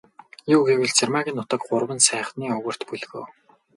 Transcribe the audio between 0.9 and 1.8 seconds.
Цэрмаагийн нутаг